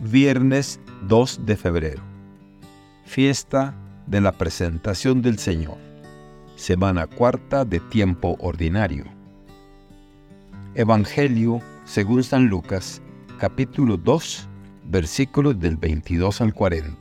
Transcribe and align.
Viernes 0.00 0.78
2 1.08 1.44
de 1.44 1.56
febrero. 1.56 2.00
Fiesta 3.04 3.74
de 4.06 4.20
la 4.20 4.30
presentación 4.30 5.22
del 5.22 5.40
Señor. 5.40 5.76
Semana 6.54 7.08
cuarta 7.08 7.64
de 7.64 7.80
tiempo 7.80 8.36
ordinario. 8.38 9.06
Evangelio 10.76 11.60
según 11.84 12.22
San 12.22 12.46
Lucas, 12.46 13.02
capítulo 13.40 13.96
2, 13.96 14.48
versículos 14.84 15.58
del 15.58 15.76
22 15.76 16.42
al 16.42 16.54
40. 16.54 16.96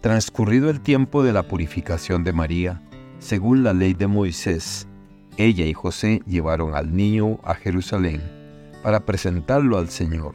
Transcurrido 0.00 0.70
el 0.70 0.80
tiempo 0.80 1.22
de 1.22 1.32
la 1.32 1.44
purificación 1.44 2.24
de 2.24 2.32
María, 2.32 2.82
según 3.20 3.62
la 3.62 3.72
ley 3.72 3.94
de 3.94 4.08
Moisés, 4.08 4.88
ella 5.36 5.64
y 5.64 5.72
José 5.72 6.20
llevaron 6.26 6.74
al 6.74 6.96
niño 6.96 7.38
a 7.44 7.54
Jerusalén 7.54 8.20
para 8.82 9.06
presentarlo 9.06 9.78
al 9.78 9.88
Señor, 9.88 10.34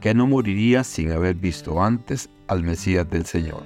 que 0.00 0.14
no 0.14 0.26
moriría 0.26 0.82
sin 0.82 1.12
haber 1.12 1.34
visto 1.34 1.82
antes 1.82 2.30
al 2.48 2.62
Mesías 2.62 3.08
del 3.10 3.26
Señor. 3.26 3.62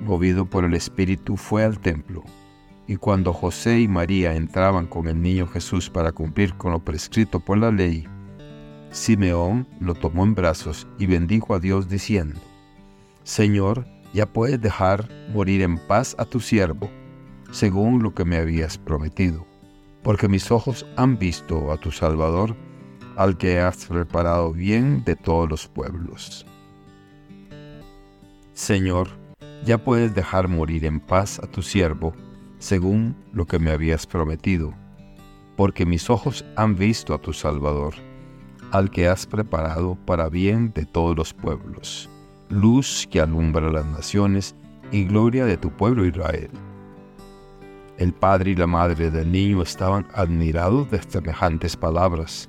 Movido 0.00 0.46
por 0.46 0.64
el 0.64 0.74
Espíritu 0.74 1.36
fue 1.36 1.64
al 1.64 1.78
templo, 1.80 2.22
y 2.86 2.96
cuando 2.96 3.32
José 3.32 3.80
y 3.80 3.88
María 3.88 4.34
entraban 4.34 4.86
con 4.86 5.08
el 5.08 5.20
niño 5.20 5.46
Jesús 5.48 5.90
para 5.90 6.12
cumplir 6.12 6.54
con 6.54 6.72
lo 6.72 6.78
prescrito 6.78 7.40
por 7.40 7.58
la 7.58 7.72
ley, 7.72 8.06
Simeón 8.90 9.66
lo 9.80 9.94
tomó 9.94 10.24
en 10.24 10.34
brazos 10.34 10.86
y 10.98 11.06
bendijo 11.06 11.54
a 11.54 11.60
Dios 11.60 11.88
diciendo, 11.88 12.40
Señor, 13.24 13.86
ya 14.14 14.26
puedes 14.26 14.60
dejar 14.60 15.08
morir 15.32 15.62
en 15.62 15.78
paz 15.78 16.14
a 16.18 16.24
tu 16.24 16.40
siervo, 16.40 16.88
según 17.50 18.02
lo 18.02 18.14
que 18.14 18.24
me 18.24 18.36
habías 18.36 18.78
prometido, 18.78 19.44
porque 20.02 20.28
mis 20.28 20.50
ojos 20.50 20.86
han 20.96 21.18
visto 21.18 21.72
a 21.72 21.76
tu 21.76 21.90
Salvador, 21.90 22.56
al 23.16 23.36
que 23.36 23.58
has 23.58 23.86
preparado 23.86 24.52
bien 24.52 25.02
de 25.04 25.16
todos 25.16 25.48
los 25.48 25.66
pueblos. 25.66 26.46
Señor, 28.52 29.08
ya 29.64 29.78
puedes 29.78 30.14
dejar 30.14 30.48
morir 30.48 30.84
en 30.84 31.00
paz 31.00 31.38
a 31.42 31.46
tu 31.46 31.62
siervo, 31.62 32.14
según 32.58 33.16
lo 33.32 33.46
que 33.46 33.58
me 33.58 33.70
habías 33.70 34.06
prometido, 34.06 34.72
porque 35.56 35.84
mis 35.84 36.08
ojos 36.08 36.44
han 36.56 36.76
visto 36.76 37.14
a 37.14 37.18
tu 37.18 37.32
Salvador, 37.32 37.94
al 38.70 38.90
que 38.90 39.08
has 39.08 39.26
preparado 39.26 39.96
para 40.06 40.28
bien 40.28 40.72
de 40.74 40.84
todos 40.84 41.16
los 41.16 41.34
pueblos, 41.34 42.08
luz 42.48 43.08
que 43.10 43.20
alumbra 43.20 43.70
las 43.70 43.86
naciones 43.86 44.54
y 44.90 45.04
gloria 45.04 45.44
de 45.44 45.56
tu 45.56 45.70
pueblo 45.70 46.04
Israel. 46.04 46.50
El 47.98 48.12
padre 48.12 48.50
y 48.50 48.56
la 48.56 48.66
madre 48.66 49.10
del 49.10 49.32
niño 49.32 49.62
estaban 49.62 50.06
admirados 50.14 50.90
de 50.90 51.02
semejantes 51.02 51.76
palabras. 51.76 52.48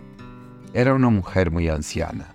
Era 0.73 0.93
una 0.93 1.09
mujer 1.09 1.51
muy 1.51 1.67
anciana. 1.67 2.33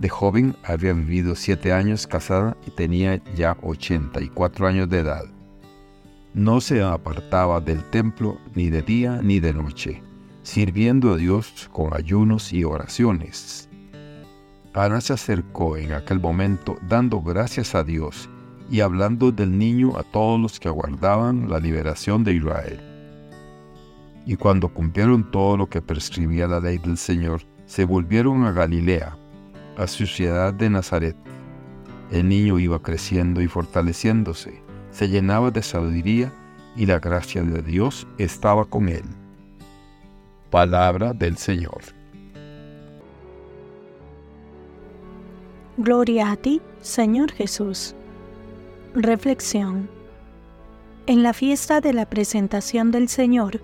De 0.00 0.08
joven 0.08 0.56
había 0.64 0.92
vivido 0.92 1.36
siete 1.36 1.72
años 1.72 2.06
casada 2.06 2.56
y 2.66 2.70
tenía 2.72 3.22
ya 3.36 3.56
84 3.62 4.66
años 4.66 4.88
de 4.88 4.98
edad. 4.98 5.24
No 6.34 6.60
se 6.60 6.82
apartaba 6.82 7.60
del 7.60 7.84
templo 7.90 8.38
ni 8.56 8.70
de 8.70 8.82
día 8.82 9.20
ni 9.22 9.38
de 9.38 9.54
noche, 9.54 10.02
sirviendo 10.42 11.12
a 11.12 11.16
Dios 11.16 11.70
con 11.72 11.94
ayunos 11.94 12.52
y 12.52 12.64
oraciones. 12.64 13.68
Ana 14.72 15.00
se 15.00 15.12
acercó 15.12 15.76
en 15.76 15.92
aquel 15.92 16.18
momento 16.18 16.76
dando 16.88 17.22
gracias 17.22 17.76
a 17.76 17.84
Dios 17.84 18.28
y 18.68 18.80
hablando 18.80 19.30
del 19.30 19.56
niño 19.56 19.96
a 19.96 20.02
todos 20.02 20.40
los 20.40 20.58
que 20.58 20.66
aguardaban 20.66 21.48
la 21.48 21.60
liberación 21.60 22.24
de 22.24 22.34
Israel. 22.34 22.93
Y 24.26 24.36
cuando 24.36 24.68
cumplieron 24.68 25.30
todo 25.30 25.56
lo 25.56 25.68
que 25.68 25.82
prescribía 25.82 26.46
la 26.46 26.60
ley 26.60 26.78
del 26.78 26.96
Señor, 26.96 27.42
se 27.66 27.84
volvieron 27.84 28.44
a 28.44 28.52
Galilea, 28.52 29.16
a 29.76 29.86
su 29.86 30.06
ciudad 30.06 30.54
de 30.54 30.70
Nazaret. 30.70 31.16
El 32.10 32.28
niño 32.28 32.58
iba 32.58 32.80
creciendo 32.80 33.40
y 33.42 33.48
fortaleciéndose, 33.48 34.62
se 34.90 35.08
llenaba 35.08 35.50
de 35.50 35.62
sabiduría 35.62 36.32
y 36.76 36.86
la 36.86 36.98
gracia 36.98 37.42
de 37.42 37.62
Dios 37.62 38.06
estaba 38.18 38.64
con 38.64 38.88
él. 38.88 39.04
Palabra 40.50 41.12
del 41.12 41.36
Señor. 41.36 41.82
Gloria 45.76 46.30
a 46.30 46.36
ti, 46.36 46.62
Señor 46.80 47.32
Jesús. 47.32 47.96
Reflexión. 48.94 49.88
En 51.06 51.24
la 51.24 51.32
fiesta 51.32 51.80
de 51.80 51.92
la 51.92 52.08
presentación 52.08 52.92
del 52.92 53.08
Señor, 53.08 53.60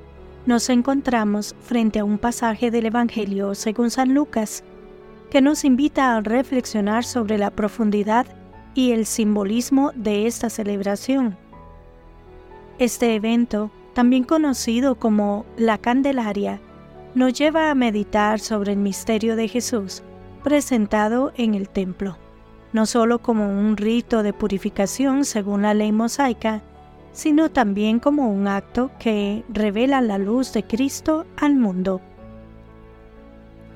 nos 0.46 0.68
encontramos 0.68 1.54
frente 1.60 1.98
a 1.98 2.04
un 2.04 2.18
pasaje 2.18 2.70
del 2.70 2.86
Evangelio 2.86 3.54
según 3.54 3.90
San 3.90 4.14
Lucas, 4.14 4.64
que 5.30 5.40
nos 5.40 5.64
invita 5.64 6.16
a 6.16 6.20
reflexionar 6.20 7.04
sobre 7.04 7.38
la 7.38 7.50
profundidad 7.50 8.26
y 8.74 8.92
el 8.92 9.06
simbolismo 9.06 9.92
de 9.94 10.26
esta 10.26 10.50
celebración. 10.50 11.36
Este 12.78 13.14
evento, 13.14 13.70
también 13.94 14.24
conocido 14.24 14.94
como 14.96 15.44
la 15.56 15.78
Candelaria, 15.78 16.60
nos 17.14 17.32
lleva 17.32 17.70
a 17.70 17.74
meditar 17.74 18.40
sobre 18.40 18.72
el 18.72 18.78
misterio 18.78 19.36
de 19.36 19.48
Jesús 19.48 20.02
presentado 20.42 21.32
en 21.36 21.54
el 21.54 21.68
templo 21.68 22.16
no 22.72 22.86
solo 22.86 23.20
como 23.20 23.48
un 23.48 23.76
rito 23.76 24.22
de 24.22 24.32
purificación 24.32 25.24
según 25.24 25.62
la 25.62 25.74
ley 25.74 25.92
mosaica, 25.92 26.62
sino 27.12 27.50
también 27.50 27.98
como 27.98 28.30
un 28.30 28.46
acto 28.46 28.90
que 28.98 29.44
revela 29.48 30.00
la 30.00 30.18
luz 30.18 30.52
de 30.52 30.62
Cristo 30.62 31.26
al 31.36 31.56
mundo. 31.56 32.00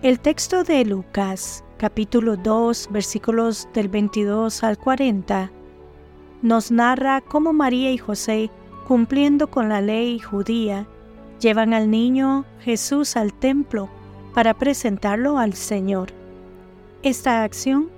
El 0.03 0.21
texto 0.21 0.65
de 0.65 0.85
Lucas, 0.85 1.65
capítulo 1.79 2.37
2, 2.37 2.89
versículos 2.91 3.69
del 3.73 3.89
22 3.89 4.63
al 4.63 4.79
40, 4.79 5.51
nos 6.43 6.71
narra 6.71 7.21
cómo 7.23 7.53
María 7.53 7.91
y 7.91 7.99
José, 7.99 8.51
cumpliendo 8.87 9.51
con 9.51 9.69
la 9.69 9.81
ley 9.81 10.19
judía, 10.19 10.87
llevan 11.41 11.73
al 11.73 11.91
niño 11.91 12.45
Jesús 12.61 13.17
al 13.17 13.33
templo 13.33 13.89
para 14.35 14.55
presentarlo 14.55 15.39
al 15.39 15.55
Señor. 15.55 16.09
Esta 17.03 17.43
acción 17.43 17.89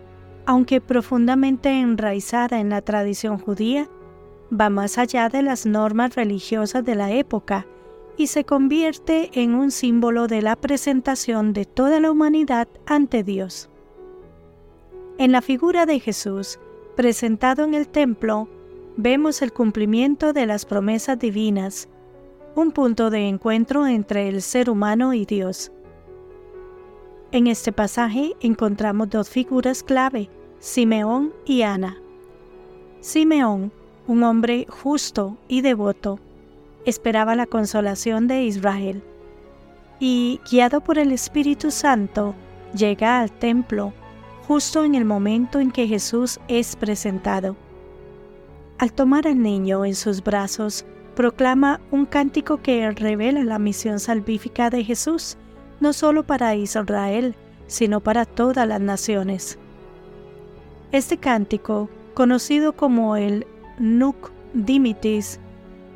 aunque 0.46 0.80
profundamente 0.80 1.68
enraizada 1.80 2.60
en 2.60 2.70
la 2.70 2.80
tradición 2.80 3.38
judía, 3.38 3.88
va 4.52 4.70
más 4.70 4.98
allá 4.98 5.28
de 5.28 5.42
las 5.42 5.66
normas 5.66 6.14
religiosas 6.14 6.84
de 6.84 6.94
la 6.94 7.12
época 7.12 7.66
y 8.16 8.28
se 8.28 8.44
convierte 8.44 9.30
en 9.34 9.54
un 9.54 9.70
símbolo 9.70 10.26
de 10.26 10.42
la 10.42 10.56
presentación 10.56 11.52
de 11.52 11.64
toda 11.64 12.00
la 12.00 12.10
humanidad 12.10 12.68
ante 12.86 13.22
Dios. 13.22 13.68
En 15.18 15.32
la 15.32 15.42
figura 15.42 15.86
de 15.86 16.00
Jesús, 16.00 16.58
presentado 16.94 17.64
en 17.64 17.74
el 17.74 17.88
templo, 17.88 18.48
vemos 18.96 19.42
el 19.42 19.52
cumplimiento 19.52 20.32
de 20.32 20.46
las 20.46 20.64
promesas 20.64 21.18
divinas, 21.18 21.88
un 22.54 22.72
punto 22.72 23.10
de 23.10 23.28
encuentro 23.28 23.86
entre 23.86 24.28
el 24.28 24.40
ser 24.40 24.70
humano 24.70 25.12
y 25.12 25.26
Dios. 25.26 25.72
En 27.32 27.48
este 27.48 27.72
pasaje 27.72 28.32
encontramos 28.40 29.10
dos 29.10 29.28
figuras 29.28 29.82
clave, 29.82 30.30
Simeón 30.58 31.34
y 31.44 31.62
Ana. 31.62 32.00
Simeón, 33.00 33.72
un 34.06 34.22
hombre 34.22 34.66
justo 34.68 35.36
y 35.48 35.62
devoto, 35.62 36.18
esperaba 36.84 37.34
la 37.34 37.46
consolación 37.46 38.28
de 38.28 38.44
Israel 38.44 39.02
y, 39.98 40.40
guiado 40.50 40.80
por 40.80 40.98
el 40.98 41.12
Espíritu 41.12 41.70
Santo, 41.70 42.34
llega 42.74 43.20
al 43.20 43.32
templo 43.32 43.92
justo 44.46 44.84
en 44.84 44.94
el 44.94 45.04
momento 45.04 45.58
en 45.58 45.70
que 45.72 45.88
Jesús 45.88 46.38
es 46.48 46.76
presentado. 46.76 47.56
Al 48.78 48.92
tomar 48.92 49.26
al 49.26 49.42
niño 49.42 49.84
en 49.84 49.94
sus 49.94 50.22
brazos, 50.22 50.84
proclama 51.16 51.80
un 51.90 52.04
cántico 52.06 52.58
que 52.58 52.88
revela 52.90 53.42
la 53.42 53.58
misión 53.58 53.98
salvífica 53.98 54.70
de 54.70 54.84
Jesús, 54.84 55.36
no 55.80 55.92
solo 55.92 56.24
para 56.24 56.54
Israel, 56.54 57.34
sino 57.66 58.00
para 58.00 58.24
todas 58.24 58.68
las 58.68 58.80
naciones. 58.80 59.58
Este 60.92 61.16
cántico, 61.16 61.88
conocido 62.14 62.74
como 62.74 63.16
el 63.16 63.46
Nunc 63.78 64.16
Dimitis, 64.54 65.38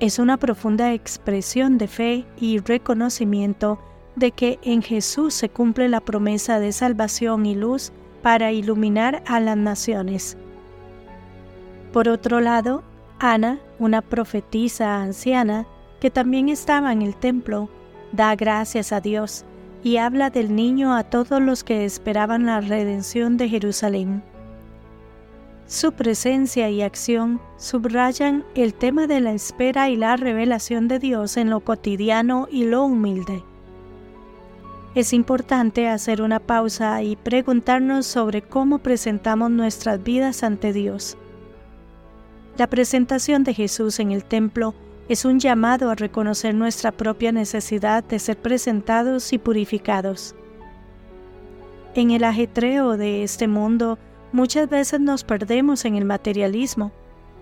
es 0.01 0.19
una 0.19 0.37
profunda 0.37 0.93
expresión 0.93 1.79
de 1.79 1.89
fe 1.89 2.25
y 2.39 2.59
reconocimiento 2.59 3.79
de 4.17 4.33
que 4.33 4.59
en 4.63 4.83
Jesús 4.83 5.35
se 5.35 5.49
cumple 5.49 5.89
la 5.89 6.01
promesa 6.01 6.59
de 6.59 6.73
salvación 6.73 7.47
y 7.47 7.55
luz 7.55 7.93
para 8.23 8.53
iluminar 8.53 9.23
a 9.27 9.41
las 9.41 9.57
naciones. 9.57 10.37
Por 11.93 12.09
otro 12.09 12.41
lado, 12.41 12.83
Ana, 13.19 13.59
una 13.79 14.03
profetisa 14.03 15.03
anciana 15.03 15.67
que 16.01 16.11
también 16.11 16.49
estaba 16.49 16.93
en 16.93 17.03
el 17.03 17.15
templo, 17.15 17.69
da 18.13 18.35
gracias 18.37 18.93
a 18.93 19.01
Dios 19.01 19.45
y 19.83 19.97
habla 19.97 20.31
del 20.31 20.55
niño 20.55 20.95
a 20.95 21.05
todos 21.05 21.41
los 21.41 21.65
que 21.65 21.85
esperaban 21.85 22.47
la 22.47 22.61
redención 22.61 23.37
de 23.37 23.49
Jerusalén. 23.49 24.23
Su 25.71 25.93
presencia 25.93 26.69
y 26.69 26.83
acción 26.83 27.41
subrayan 27.57 28.45
el 28.57 28.75
tema 28.75 29.07
de 29.07 29.21
la 29.21 29.31
espera 29.31 29.89
y 29.89 29.95
la 29.95 30.17
revelación 30.17 30.89
de 30.89 30.99
Dios 30.99 31.37
en 31.37 31.49
lo 31.49 31.61
cotidiano 31.61 32.49
y 32.51 32.65
lo 32.65 32.83
humilde. 32.83 33.45
Es 34.97 35.13
importante 35.13 35.87
hacer 35.87 36.23
una 36.23 36.41
pausa 36.41 37.05
y 37.05 37.15
preguntarnos 37.15 38.05
sobre 38.05 38.43
cómo 38.43 38.79
presentamos 38.79 39.53
nuestras 39.53 40.03
vidas 40.03 40.43
ante 40.43 40.73
Dios. 40.73 41.17
La 42.59 42.67
presentación 42.67 43.45
de 43.45 43.55
Jesús 43.55 44.01
en 44.01 44.11
el 44.11 44.25
templo 44.25 44.75
es 45.09 45.25
un 45.25 45.39
llamado 45.39 45.89
a 45.91 45.95
reconocer 45.95 46.53
nuestra 46.53 46.91
propia 46.91 47.31
necesidad 47.31 48.03
de 48.03 48.19
ser 48.19 48.37
presentados 48.37 49.33
y 49.33 49.39
purificados. 49.39 50.35
En 51.95 52.11
el 52.11 52.25
ajetreo 52.25 52.97
de 52.97 53.23
este 53.23 53.47
mundo, 53.47 54.01
muchas 54.33 54.69
veces 54.69 55.01
nos 55.01 55.25
perdemos 55.25 55.85
en 55.85 55.97
el 55.97 56.05
materialismo. 56.05 56.93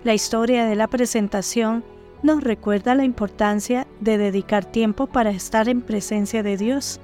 La 0.05 0.14
historia 0.14 0.64
de 0.64 0.76
la 0.76 0.88
presentación 0.88 1.85
nos 2.23 2.43
recuerda 2.43 2.94
la 2.94 3.05
importancia 3.05 3.87
de 4.00 4.19
dedicar 4.19 4.64
tiempo 4.64 5.06
para 5.06 5.31
estar 5.31 5.69
en 5.69 5.82
presencia 5.82 6.43
de 6.43 6.56
Dios 6.56 7.00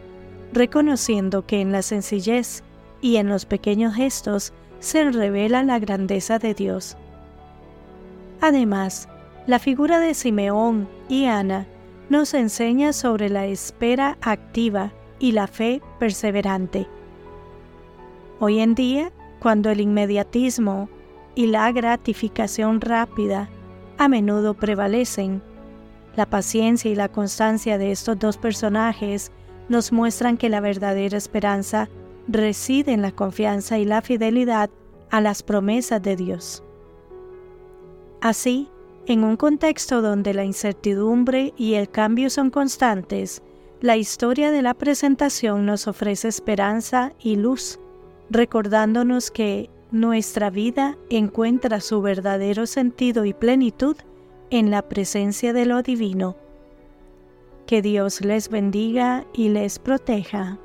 reconociendo 0.54 1.46
que 1.46 1.60
en 1.60 1.72
la 1.72 1.82
sencillez 1.82 2.62
y 3.00 3.16
en 3.16 3.28
los 3.28 3.44
pequeños 3.44 3.94
gestos 3.94 4.52
se 4.78 5.10
revela 5.10 5.62
la 5.62 5.78
grandeza 5.78 6.38
de 6.38 6.54
Dios. 6.54 6.96
Además, 8.40 9.08
la 9.46 9.58
figura 9.58 9.98
de 9.98 10.14
Simeón 10.14 10.88
y 11.08 11.26
Ana 11.26 11.66
nos 12.08 12.34
enseña 12.34 12.92
sobre 12.92 13.28
la 13.28 13.46
espera 13.46 14.16
activa 14.20 14.92
y 15.19 15.32
la 15.32 15.46
fe 15.46 15.82
perseverante. 15.98 16.86
Hoy 18.40 18.60
en 18.60 18.75
día, 18.75 19.10
cuando 19.40 19.70
el 19.70 19.81
inmediatismo 19.81 20.88
y 21.34 21.46
la 21.46 21.70
gratificación 21.72 22.81
rápida 22.81 23.48
a 23.98 24.08
menudo 24.08 24.54
prevalecen, 24.54 25.42
la 26.16 26.26
paciencia 26.26 26.90
y 26.90 26.94
la 26.94 27.08
constancia 27.08 27.78
de 27.78 27.90
estos 27.90 28.19
dos 28.19 28.36
personajes 28.36 29.32
nos 29.69 29.92
muestran 29.92 30.36
que 30.36 30.48
la 30.48 30.60
verdadera 30.60 31.16
esperanza 31.16 31.88
reside 32.28 32.92
en 32.92 33.02
la 33.02 33.12
confianza 33.12 33.78
y 33.78 33.84
la 33.84 34.02
fidelidad 34.02 34.70
a 35.10 35.20
las 35.20 35.42
promesas 35.42 36.02
de 36.02 36.16
Dios. 36.16 36.62
Así, 38.20 38.69
en 39.06 39.22
un 39.22 39.36
contexto 39.36 40.00
donde 40.00 40.32
la 40.32 40.44
incertidumbre 40.44 41.52
y 41.56 41.75
el 41.75 41.90
cambio 41.90 42.31
son 42.31 42.50
constantes, 42.50 43.42
la 43.81 43.96
historia 43.96 44.50
de 44.50 44.62
la 44.62 44.72
presentación 44.72 45.66
nos 45.66 45.88
ofrece 45.88 46.28
esperanza 46.28 47.12
y 47.20 47.36
luz, 47.36 47.78
recordándonos 48.31 49.31
que 49.31 49.71
nuestra 49.91 50.50
vida 50.50 50.97
encuentra 51.11 51.81
su 51.81 52.03
verdadero 52.03 52.67
sentido 52.67 53.25
y 53.25 53.32
plenitud 53.32 53.97
en 54.50 54.71
la 54.71 54.82
presencia 54.82 55.53
de 55.53 55.67
lo 55.67 55.82
divino 55.82 56.37
que 57.67 57.82
Dios 57.82 58.21
les 58.21 58.49
bendiga 58.49 59.25
y 59.32 59.49
les 59.49 59.79
proteja. 59.79 60.59